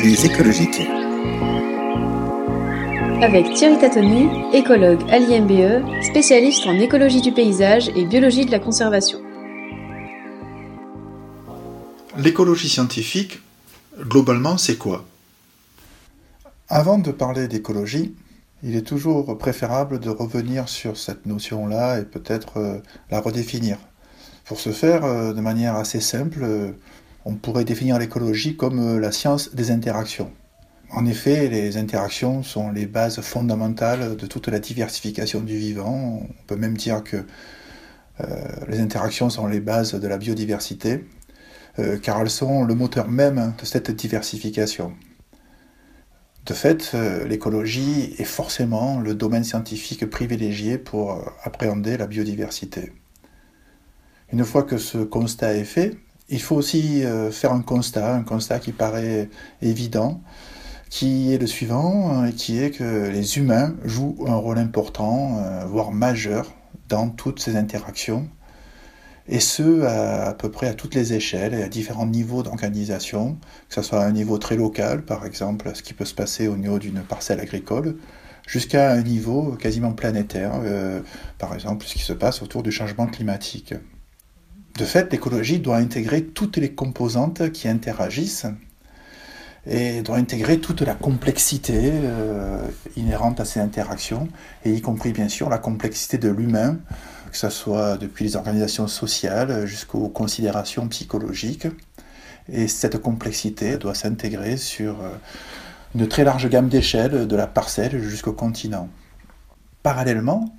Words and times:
Les 0.00 0.24
écologiques. 0.26 0.80
Avec 3.20 3.52
Thierry 3.54 3.78
Tatoni, 3.78 4.28
écologue 4.52 5.02
à 5.10 5.18
l'IMBE, 5.18 5.84
spécialiste 6.02 6.66
en 6.66 6.78
écologie 6.78 7.20
du 7.20 7.32
paysage 7.32 7.88
et 7.96 8.04
biologie 8.04 8.46
de 8.46 8.52
la 8.52 8.60
conservation. 8.60 9.18
L'écologie 12.16 12.68
scientifique, 12.68 13.40
globalement, 13.98 14.56
c'est 14.56 14.76
quoi? 14.76 15.04
Avant 16.68 16.98
de 16.98 17.10
parler 17.10 17.48
d'écologie, 17.48 18.14
il 18.62 18.76
est 18.76 18.86
toujours 18.86 19.36
préférable 19.36 19.98
de 19.98 20.10
revenir 20.10 20.68
sur 20.68 20.96
cette 20.96 21.26
notion-là 21.26 21.98
et 21.98 22.04
peut-être 22.04 22.58
euh, 22.58 22.78
la 23.10 23.20
redéfinir. 23.20 23.78
Pour 24.44 24.60
ce 24.60 24.70
faire, 24.70 25.04
euh, 25.04 25.34
de 25.34 25.40
manière 25.40 25.76
assez 25.76 26.00
simple, 26.00 26.40
euh, 26.42 26.70
on 27.28 27.34
pourrait 27.34 27.66
définir 27.66 27.98
l'écologie 27.98 28.56
comme 28.56 28.98
la 28.98 29.12
science 29.12 29.54
des 29.54 29.70
interactions. 29.70 30.32
En 30.90 31.04
effet, 31.04 31.48
les 31.48 31.76
interactions 31.76 32.42
sont 32.42 32.70
les 32.70 32.86
bases 32.86 33.20
fondamentales 33.20 34.16
de 34.16 34.26
toute 34.26 34.48
la 34.48 34.58
diversification 34.58 35.40
du 35.40 35.58
vivant. 35.58 36.22
On 36.22 36.44
peut 36.46 36.56
même 36.56 36.76
dire 36.76 37.04
que 37.04 37.18
euh, 38.20 38.26
les 38.66 38.80
interactions 38.80 39.28
sont 39.28 39.46
les 39.46 39.60
bases 39.60 39.92
de 39.92 40.08
la 40.08 40.16
biodiversité, 40.16 41.04
euh, 41.78 41.98
car 41.98 42.22
elles 42.22 42.30
sont 42.30 42.64
le 42.64 42.74
moteur 42.74 43.08
même 43.08 43.52
de 43.60 43.66
cette 43.66 43.90
diversification. 43.90 44.94
De 46.46 46.54
fait, 46.54 46.92
euh, 46.94 47.28
l'écologie 47.28 48.14
est 48.16 48.24
forcément 48.24 49.00
le 49.00 49.14
domaine 49.14 49.44
scientifique 49.44 50.08
privilégié 50.08 50.78
pour 50.78 51.30
appréhender 51.44 51.98
la 51.98 52.06
biodiversité. 52.06 52.94
Une 54.32 54.46
fois 54.46 54.62
que 54.62 54.78
ce 54.78 54.96
constat 54.96 55.54
est 55.54 55.64
fait, 55.64 55.98
il 56.28 56.40
faut 56.40 56.56
aussi 56.56 57.02
faire 57.30 57.52
un 57.52 57.62
constat, 57.62 58.14
un 58.14 58.22
constat 58.22 58.58
qui 58.58 58.72
paraît 58.72 59.30
évident, 59.62 60.20
qui 60.90 61.32
est 61.32 61.38
le 61.38 61.46
suivant, 61.46 62.24
euh, 62.24 62.30
qui 62.30 62.58
est 62.58 62.70
que 62.70 63.08
les 63.08 63.38
humains 63.38 63.74
jouent 63.84 64.24
un 64.26 64.36
rôle 64.36 64.58
important, 64.58 65.38
euh, 65.38 65.64
voire 65.66 65.92
majeur, 65.92 66.52
dans 66.88 67.10
toutes 67.10 67.40
ces 67.40 67.56
interactions, 67.56 68.28
et 69.28 69.40
ce, 69.40 69.82
à, 69.82 70.32
peu 70.32 70.50
près 70.50 70.68
à 70.68 70.74
toutes 70.74 70.94
les 70.94 71.12
échelles 71.12 71.52
et 71.52 71.62
à 71.62 71.68
différents 71.68 72.06
niveaux 72.06 72.42
d'organisation, 72.42 73.36
que 73.68 73.74
ce 73.74 73.82
soit 73.82 74.02
à 74.02 74.06
un 74.06 74.12
niveau 74.12 74.38
très 74.38 74.56
local, 74.56 75.04
par 75.04 75.26
exemple, 75.26 75.70
ce 75.74 75.82
qui 75.82 75.92
peut 75.92 76.06
se 76.06 76.14
passer 76.14 76.48
au 76.48 76.56
niveau 76.56 76.78
d'une 76.78 77.00
parcelle 77.00 77.40
agricole, 77.40 77.96
jusqu'à 78.46 78.92
un 78.92 79.02
niveau 79.02 79.52
quasiment 79.52 79.92
planétaire, 79.92 80.52
euh, 80.64 81.02
par 81.38 81.52
exemple, 81.54 81.84
ce 81.84 81.94
qui 81.94 82.02
se 82.02 82.14
passe 82.14 82.40
autour 82.42 82.62
du 82.62 82.72
changement 82.72 83.06
climatique. 83.06 83.74
De 84.78 84.84
fait, 84.84 85.10
l'écologie 85.10 85.58
doit 85.58 85.78
intégrer 85.78 86.22
toutes 86.22 86.56
les 86.56 86.70
composantes 86.70 87.50
qui 87.50 87.66
interagissent 87.66 88.46
et 89.66 90.02
doit 90.02 90.18
intégrer 90.18 90.60
toute 90.60 90.82
la 90.82 90.94
complexité 90.94 91.90
euh, 91.92 92.62
inhérente 92.96 93.40
à 93.40 93.44
ces 93.44 93.58
interactions, 93.58 94.28
et 94.64 94.72
y 94.72 94.80
compris 94.80 95.10
bien 95.10 95.28
sûr 95.28 95.50
la 95.50 95.58
complexité 95.58 96.16
de 96.16 96.28
l'humain, 96.28 96.78
que 97.32 97.36
ce 97.36 97.50
soit 97.50 97.98
depuis 97.98 98.24
les 98.24 98.36
organisations 98.36 98.86
sociales 98.86 99.66
jusqu'aux 99.66 100.08
considérations 100.08 100.86
psychologiques. 100.86 101.66
Et 102.48 102.68
cette 102.68 102.98
complexité 102.98 103.78
doit 103.78 103.96
s'intégrer 103.96 104.56
sur 104.56 105.02
euh, 105.02 105.10
une 105.96 106.06
très 106.06 106.22
large 106.22 106.48
gamme 106.48 106.68
d'échelles, 106.68 107.26
de 107.26 107.36
la 107.36 107.48
parcelle 107.48 108.00
jusqu'au 108.00 108.32
continent. 108.32 108.88
Parallèlement, 109.82 110.54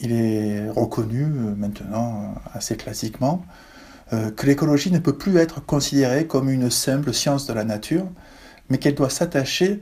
il 0.00 0.12
est 0.12 0.68
reconnu 0.70 1.22
euh, 1.22 1.54
maintenant 1.56 2.34
assez 2.54 2.76
classiquement 2.76 3.44
que 4.36 4.44
l'écologie 4.44 4.90
ne 4.90 4.98
peut 4.98 5.16
plus 5.16 5.38
être 5.38 5.64
considérée 5.64 6.26
comme 6.26 6.50
une 6.50 6.68
simple 6.68 7.14
science 7.14 7.46
de 7.46 7.54
la 7.54 7.64
nature, 7.64 8.06
mais 8.68 8.76
qu'elle 8.76 8.94
doit 8.94 9.08
s'attacher 9.08 9.80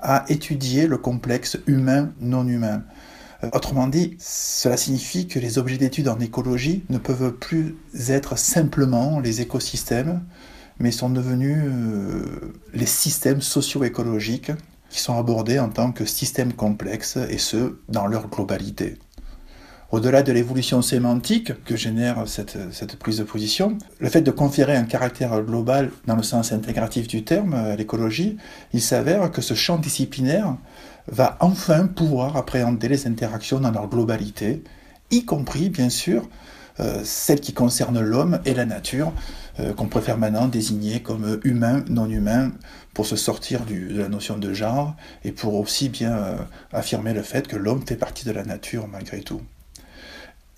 à 0.00 0.24
étudier 0.28 0.86
le 0.86 0.98
complexe 0.98 1.58
humain. 1.66 2.12
Euh, 3.44 3.48
autrement 3.52 3.86
dit, 3.86 4.16
cela 4.18 4.76
signifie 4.76 5.26
que 5.26 5.38
les 5.38 5.58
objets 5.58 5.78
d'étude 5.78 6.08
en 6.08 6.18
écologie 6.20 6.84
ne 6.88 6.98
peuvent 6.98 7.32
plus 7.32 7.76
être 8.08 8.38
simplement 8.38 9.20
les 9.20 9.40
écosystèmes, 9.40 10.22
mais 10.78 10.90
sont 10.90 11.10
devenus 11.10 11.58
euh, 11.64 12.54
les 12.74 12.86
systèmes 12.86 13.40
socio-écologiques 13.40 14.52
qui 14.90 15.00
sont 15.00 15.18
abordés 15.18 15.58
en 15.58 15.68
tant 15.68 15.92
que 15.92 16.04
systèmes 16.04 16.52
complexes, 16.52 17.18
et 17.28 17.38
ce, 17.38 17.78
dans 17.88 18.06
leur 18.06 18.28
globalité. 18.28 18.98
Au-delà 19.92 20.24
de 20.24 20.32
l'évolution 20.32 20.82
sémantique 20.82 21.62
que 21.62 21.76
génère 21.76 22.26
cette, 22.26 22.96
prise 22.98 23.18
de 23.18 23.22
position, 23.22 23.78
le 24.00 24.08
fait 24.08 24.20
de 24.20 24.32
conférer 24.32 24.76
un 24.76 24.82
caractère 24.82 25.40
global 25.42 25.90
dans 26.08 26.16
le 26.16 26.24
sens 26.24 26.50
intégratif 26.50 27.06
du 27.06 27.22
terme 27.22 27.54
à 27.54 27.76
l'écologie, 27.76 28.36
il 28.72 28.82
s'avère 28.82 29.30
que 29.30 29.40
ce 29.40 29.54
champ 29.54 29.78
disciplinaire 29.78 30.56
va 31.06 31.36
enfin 31.38 31.86
pouvoir 31.86 32.36
appréhender 32.36 32.88
les 32.88 33.06
interactions 33.06 33.60
dans 33.60 33.70
leur 33.70 33.88
globalité, 33.88 34.64
y 35.12 35.24
compris 35.24 35.70
bien 35.70 35.88
sûr 35.88 36.28
euh, 36.80 37.02
celles 37.04 37.40
qui 37.40 37.54
concernent 37.54 38.00
l'homme 38.00 38.40
et 38.44 38.54
la 38.54 38.66
nature, 38.66 39.12
euh, 39.60 39.72
qu'on 39.72 39.86
préfère 39.86 40.18
maintenant 40.18 40.48
désigner 40.48 41.00
comme 41.00 41.38
humain, 41.44 41.84
non 41.88 42.10
humain, 42.10 42.50
pour 42.92 43.06
se 43.06 43.14
sortir 43.14 43.64
de 43.64 43.96
la 43.96 44.08
notion 44.08 44.36
de 44.36 44.52
genre 44.52 44.96
et 45.24 45.30
pour 45.30 45.54
aussi 45.54 45.88
bien 45.88 46.12
euh, 46.12 46.36
affirmer 46.72 47.14
le 47.14 47.22
fait 47.22 47.46
que 47.46 47.56
l'homme 47.56 47.86
fait 47.86 47.96
partie 47.96 48.26
de 48.26 48.32
la 48.32 48.44
nature 48.44 48.88
malgré 48.88 49.20
tout. 49.20 49.40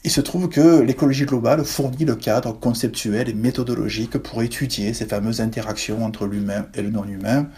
Il 0.08 0.10
se 0.10 0.22
trouve 0.22 0.48
que 0.48 0.80
l'écologie 0.80 1.26
globale 1.26 1.66
fournit 1.66 2.06
le 2.06 2.16
cadre 2.16 2.58
conceptuel 2.58 3.28
et 3.28 3.34
méthodologique 3.34 4.16
pour 4.16 4.42
étudier 4.42 4.94
ces 4.94 5.04
fameuses 5.04 5.42
interactions 5.42 6.02
entre 6.02 6.24
l'humain 6.24 6.64
et 6.72 6.80
le 6.80 6.88
non-humain, 6.88 7.50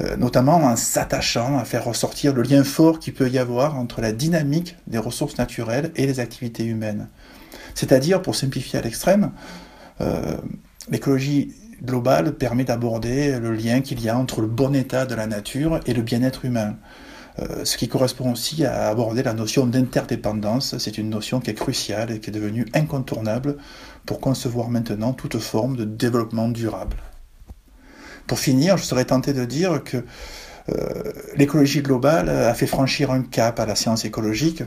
euh, 0.00 0.16
notamment 0.16 0.56
en 0.56 0.76
s'attachant 0.76 1.58
à 1.58 1.66
faire 1.66 1.84
ressortir 1.84 2.32
le 2.32 2.40
lien 2.40 2.64
fort 2.64 3.00
qu'il 3.00 3.12
peut 3.12 3.28
y 3.28 3.36
avoir 3.36 3.76
entre 3.78 4.00
la 4.00 4.12
dynamique 4.12 4.76
des 4.86 4.96
ressources 4.96 5.36
naturelles 5.36 5.92
et 5.94 6.06
les 6.06 6.20
activités 6.20 6.64
humaines. 6.64 7.08
C'est-à-dire, 7.74 8.22
pour 8.22 8.34
simplifier 8.34 8.78
à 8.78 8.82
l'extrême, 8.82 9.32
euh, 10.00 10.38
l'écologie 10.88 11.52
globale 11.82 12.32
permet 12.32 12.64
d'aborder 12.64 13.38
le 13.38 13.52
lien 13.52 13.82
qu'il 13.82 14.00
y 14.00 14.08
a 14.08 14.16
entre 14.16 14.40
le 14.40 14.46
bon 14.46 14.74
état 14.74 15.04
de 15.04 15.14
la 15.14 15.26
nature 15.26 15.80
et 15.84 15.92
le 15.92 16.00
bien-être 16.00 16.46
humain. 16.46 16.76
Euh, 17.40 17.64
ce 17.64 17.76
qui 17.76 17.88
correspond 17.88 18.32
aussi 18.32 18.64
à 18.64 18.88
aborder 18.88 19.24
la 19.24 19.34
notion 19.34 19.66
d'interdépendance. 19.66 20.78
C'est 20.78 20.98
une 20.98 21.10
notion 21.10 21.40
qui 21.40 21.50
est 21.50 21.54
cruciale 21.54 22.12
et 22.12 22.20
qui 22.20 22.30
est 22.30 22.32
devenue 22.32 22.64
incontournable 22.74 23.56
pour 24.06 24.20
concevoir 24.20 24.68
maintenant 24.68 25.12
toute 25.12 25.38
forme 25.38 25.76
de 25.76 25.84
développement 25.84 26.48
durable. 26.48 26.96
Pour 28.28 28.38
finir, 28.38 28.76
je 28.76 28.84
serais 28.84 29.04
tenté 29.06 29.32
de 29.32 29.44
dire 29.44 29.82
que 29.82 30.04
euh, 30.68 31.12
l'écologie 31.36 31.82
globale 31.82 32.28
a 32.28 32.54
fait 32.54 32.68
franchir 32.68 33.10
un 33.10 33.22
cap 33.22 33.58
à 33.58 33.66
la 33.66 33.74
science 33.74 34.04
écologique. 34.04 34.62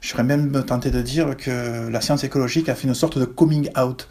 Je 0.00 0.08
serais 0.08 0.24
même 0.24 0.64
tenté 0.64 0.90
de 0.90 1.00
dire 1.00 1.36
que 1.36 1.88
la 1.88 2.00
science 2.00 2.24
écologique 2.24 2.68
a 2.68 2.74
fait 2.74 2.88
une 2.88 2.94
sorte 2.94 3.16
de 3.18 3.24
coming 3.26 3.70
out 3.78 4.08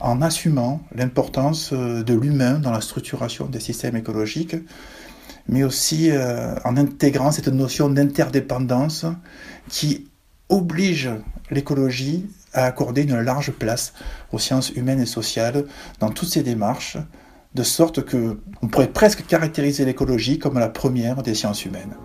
en 0.00 0.22
assumant 0.22 0.80
l'importance 0.94 1.70
euh, 1.74 2.02
de 2.02 2.14
l'humain 2.14 2.58
dans 2.58 2.72
la 2.72 2.80
structuration 2.80 3.44
des 3.46 3.60
systèmes 3.60 3.96
écologiques 3.96 4.56
mais 5.50 5.64
aussi 5.64 6.10
euh, 6.10 6.54
en 6.64 6.76
intégrant 6.76 7.32
cette 7.32 7.48
notion 7.48 7.90
d'interdépendance 7.90 9.04
qui 9.68 10.08
oblige 10.48 11.10
l'écologie 11.50 12.26
à 12.52 12.64
accorder 12.64 13.02
une 13.02 13.20
large 13.20 13.50
place 13.50 13.92
aux 14.32 14.38
sciences 14.38 14.70
humaines 14.70 15.00
et 15.00 15.06
sociales 15.06 15.66
dans 15.98 16.10
toutes 16.10 16.28
ces 16.28 16.44
démarches, 16.44 16.98
de 17.54 17.62
sorte 17.64 18.04
que 18.04 18.38
on 18.62 18.68
pourrait 18.68 18.92
presque 18.92 19.26
caractériser 19.26 19.84
l'écologie 19.84 20.38
comme 20.38 20.58
la 20.58 20.68
première 20.68 21.22
des 21.22 21.34
sciences 21.34 21.64
humaines. 21.64 21.96